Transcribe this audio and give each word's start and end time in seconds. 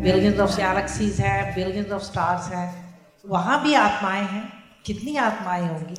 Billions 0.00 0.36
of 0.36 0.56
galaxies 0.56 1.20
है 1.20 1.54
billions 1.54 1.86
of 1.86 2.02
stars 2.02 2.54
है। 2.54 2.84
वहाँ 3.28 3.62
भी 3.62 3.74
आत्माएँ 3.74 4.22
हैं। 4.22 4.52
कितनी 4.86 5.16
आत्माएँ 5.16 5.68
होंगी? 5.68 5.94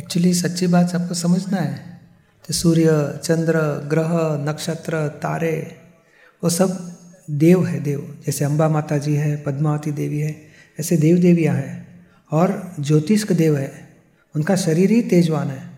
एक्चुअली 0.00 0.34
सच्ची 0.34 0.66
बात 0.66 0.88
सबको 0.88 1.14
समझना 1.14 1.58
है। 1.58 2.00
तो 2.48 2.54
सूर्य, 2.54 3.20
चंद्र, 3.24 3.58
ग्रह, 3.62 4.08
नक्षत्र, 4.22 5.08
तारे, 5.08 5.76
वो 6.44 6.50
सब 6.50 6.98
देव 7.30 7.66
है, 7.66 7.80
देव। 7.80 8.18
जैसे 8.26 8.44
अम्बा 8.44 8.68
माता 8.68 8.98
जी 8.98 9.14
है, 9.14 9.36
पद्मावती 9.36 9.92
देवी 9.92 10.20
है, 10.20 10.42
ऐसे 10.80 10.96
देव 10.96 11.18
देवियाँ 11.18 11.54
हैं। 11.54 12.06
और 12.32 12.74
ज्योतिष 12.80 13.22
का 13.22 13.34
देव 13.34 13.56
है। 13.56 13.88
उनका 14.36 14.56
शरीर 14.56 14.90
ही 14.90 15.02
तेजवान 15.02 15.48
है। 15.48 15.70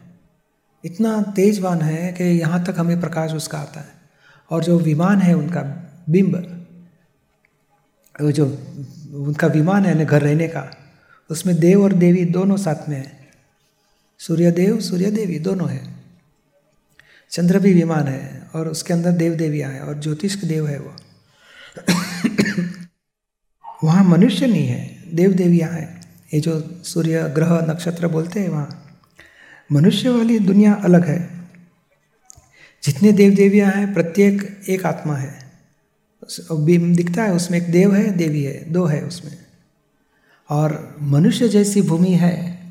इतना 0.84 1.22
तेजवान 1.22 1.82
है 1.82 2.12
कि 2.12 2.24
यहाँ 2.24 2.64
तक 2.64 2.74
हमें 2.78 3.00
प्रकाश 3.00 3.32
उसका 3.32 3.58
आता 3.58 3.80
है। 3.80 3.88
और 4.50 4.64
जो 4.64 4.78
विमान 4.78 5.18
है 5.18 5.34
उनका, 5.34 5.92
बिंब 6.10 6.54
वो 8.20 8.32
जो 8.32 8.58
उनका 9.14 9.46
विमान 9.46 9.84
है 9.84 9.98
ना 9.98 10.04
घर 10.04 10.22
रहने 10.22 10.48
का, 10.48 10.70
उसमें 11.30 11.56
देव 11.56 11.84
और 11.84 11.92
देवी 11.92 12.24
दोनों 12.24 12.56
साथ 12.56 12.88
में 12.88 12.96
है। 12.96 13.18
सूर्य 14.18 14.50
देव 14.50 14.80
सूर्य 14.80 15.10
देवी 15.10 15.38
दोनों 15.38 15.70
है। 15.70 15.94
चंद्र 17.30 17.58
भी 17.58 17.74
विमान 17.74 18.08
है 18.08 18.50
और 18.54 18.68
उसके 18.68 18.92
अंदर 18.92 19.12
देव 19.12 19.34
देवियाँ 19.34 19.72
हैं 19.72 19.80
और 19.80 20.00
ज्योतिष 20.00 20.34
देव 20.34 20.66
है 20.66 20.78
वो। 20.78 20.96
वहाँ 23.84 24.04
मनुष्य 24.04 24.46
नहीं 24.46 24.66
है 24.66 25.02
देव 25.14 25.32
देवियाँ 25.32 25.70
हैं 25.70 26.00
ये 26.34 26.40
जो 26.40 26.80
सूर्य, 26.84 27.28
ग्रह, 27.28 27.66
नक्षत्र 27.68 28.08
बोलते 28.08 28.40
हैं 28.40 28.48
वहाँ, 28.48 28.98
मनुष्य 29.72 30.08
वाली 30.08 30.38
दुनिया 30.38 30.74
अलग 30.74 31.04
है। 31.04 31.30
जितने 32.84 33.12
देव 33.12 33.34
देवियाँ 33.34 33.72
हैं 33.72 33.94
प्रत्येक 33.94 34.60
एक 34.68 34.86
आत्मा 34.86 35.14
है। 35.14 35.47
बीम 36.52 36.94
दिखता 36.94 37.22
है, 37.22 37.32
उसमें 37.32 37.58
एक 37.58 37.72
देव 37.72 37.94
है, 37.94 38.10
देवी 38.10 38.44
है, 38.44 38.72
दो 38.72 38.84
है 38.84 39.02
उसमें। 39.02 39.38
और 40.50 40.96
मनुष्य 41.02 41.48
जैसी 41.48 41.82
भूमि 41.82 42.10
है, 42.10 42.62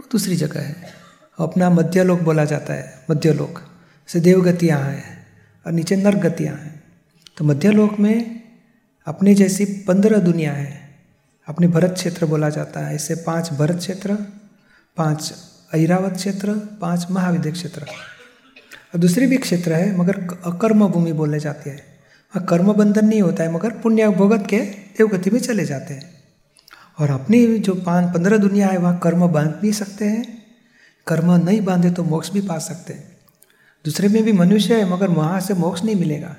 वो 0.00 0.08
दूसरी 0.12 0.36
जगह 0.36 0.60
है। 0.60 1.00
अपना 1.38 1.70
मध्यलोक 1.70 2.20
बोला 2.20 2.44
जाता 2.44 2.74
है, 2.74 3.04
मध्यलोक। 3.10 3.62
से 4.08 4.20
देवगतियाँ 4.20 4.80
हैं, 4.80 5.26
और 5.66 5.72
नीचे 5.72 5.96
नर्क 5.96 6.18
गतियाँ 6.18 6.54
हैं। 6.54 6.82
तो 7.36 7.44
मध्यलोक 7.44 8.00
में 8.00 8.42
अपनी 9.06 9.34
जैसी 9.34 9.64
पंद्रह 9.64 10.18
दुनिया 10.18 10.52
है। 10.52 10.96
अपने 11.46 11.68
भरत 11.68 11.92
क्षेत्र 11.92 12.26
बोला 12.26 12.50
जाता 12.50 12.80
है 12.80 12.94
इससे 12.94 13.14
पाँच 13.14 13.52
भरत 13.52 13.78
क्षेत्र, 13.78 14.14
पाँच 14.96 15.34
ऐरावत 15.74 16.12
क्षेत्र, 16.12 16.52
पाँच 16.80 17.06
महाविद्य 17.10 17.52
क्षेत्र। 17.52 17.82
और 17.82 18.98
दूसरी 18.98 19.26
भी 19.26 19.36
क्षेत्र 19.36 19.72
है, 19.72 19.96
मगर 19.96 20.14
अकर्म 20.44 20.88
भूमि 20.88 21.12
बोले 21.12 21.40
जाती 21.40 21.70
है। 21.70 21.89
कर्म 22.34 22.72
बंधन 22.72 23.06
नहीं 23.06 23.22
होता 23.22 23.42
है 23.42 23.52
मगर 23.52 23.70
पुण्य 23.70 24.08
भोगत 24.08 24.46
के 24.50 24.58
देवगति 24.96 25.30
में 25.30 25.40
चले 25.40 25.64
जाते 25.64 25.94
हैं। 25.94 26.10
और 26.98 27.10
अपनी 27.10 27.58
जो 27.58 27.74
पाँच 27.74 28.14
पंद्रह 28.14 28.36
दुनिया 28.36 28.66
है 28.66 28.78
वहाँ 28.78 28.98
कर्म 28.98 29.26
बाँध 29.28 29.58
भी 29.62 29.72
सकते 29.72 30.04
हैं। 30.04 30.42
कर्म 31.06 31.32
नहीं 31.44 31.60
बांधे 31.60 31.90
तो 31.90 32.04
मोक्ष 32.04 32.30
भी 32.30 32.40
पा 32.40 32.58
सकते 32.58 32.92
हैं। 32.92 33.16
दूसरे 33.84 34.08
में 34.08 34.22
भी 34.22 34.32
मनुष्य 34.32 34.76
है 34.76 34.90
मगर 34.90 35.08
वहाँ 35.08 35.40
से 35.40 35.54
मोक्ष 35.54 35.84
नहीं 35.84 35.96
मिलेगा। 35.96 36.36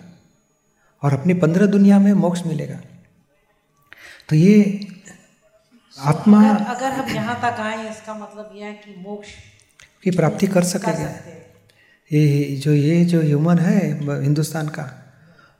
और 1.03 1.13
अपनी 1.13 1.33
पंद्रह 1.33 1.65
दुनिया 1.65 1.99
में 1.99 2.13
मोक्ष 2.13 2.41
मिलेगा। 2.45 2.79
तो 4.29 4.35
ये 4.35 4.87
आत्मा 5.99 6.49
अगर, 6.49 6.63
अगर 6.65 6.91
हम 6.91 7.09
यहाँ 7.09 7.35
तक 7.35 7.59
आए 7.59 7.89
इसका 7.89 8.13
मतलब 8.13 8.51
यह 8.55 8.65
है 8.65 8.73
कि 8.73 8.95
मोक्ष 8.97 9.27
की 10.03 10.11
प्राप्ति 10.11 10.47
कर 10.47 10.63
सकेगा। 10.63 11.09
ये 12.11 12.55
जो 12.55 12.73
ये 12.73 13.05
जो 13.05 13.21
ह्यूमन 13.21 13.59
है 13.59 13.77
हिंदुस्तान 14.23 14.67
का 14.67 15.00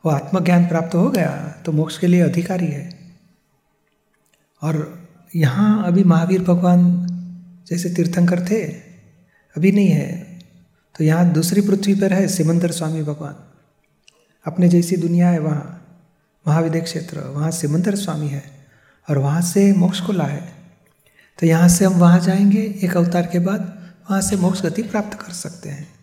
वो 0.04 0.12
आत्मज्ञान 0.12 0.66
प्राप्त 0.66 0.96
हो 0.96 1.10
गया 1.10 1.32
तो 1.66 1.72
मोक्ष 1.72 1.98
के 1.98 2.08
लिए 2.08 2.22
अधिकारी 2.22 2.68
है। 2.68 2.90
और 4.62 5.08
यहाँ 5.36 5.84
अभी 5.88 6.04
महावीर 6.04 6.42
भगवान 6.44 6.82
जैसे 7.68 7.90
तीर्थंकर 7.90 8.46
थे, 8.46 8.62
अभी 9.56 9.72
नहीं 9.72 9.88
है। 9.88 10.40
तो 10.96 11.04
यहाँ 11.04 11.30
दूसरी 11.34 11.62
पृथ्वी 11.62 11.96
पर 11.96 12.14
है 12.14 12.28
सिमंदर 12.28 12.72
स्वामी 12.72 13.04
भगवान। 13.04 13.36
अपने 14.46 14.70
जैसी 14.70 14.98
दुनिया 14.98 15.30
है 15.30 15.40
वहाँ, 15.40 15.78
महाविद्य 16.46 16.82
क्षेत्र, 16.82 17.20
वहाँ 17.20 17.52
सिमंदर 17.52 17.96
स्वामी 17.96 18.28
है 18.28 18.44
और 19.08 19.18
वहाँ 19.18 19.42
से 19.42 19.72
मोक्ष 19.74 20.00
को 20.02 20.12
लाए। 20.12 20.42
तो 21.40 21.48
यहाँ 21.48 21.70
से 21.70 21.86
हम 21.86 21.94
वहाँ 21.94 22.20
जाएँगे, 22.20 22.62
एक 22.84 22.98
अवतार 22.98 23.30
के 23.32 23.40
बाद 23.40 23.62
वहाँ 24.10 24.22
से 24.22 24.36
मोक्ष 24.36 24.62
गति 24.62 24.84
प्राप्त 24.84 25.14
कर 25.14 25.34
सकते 25.34 25.70
हैं। 25.70 26.01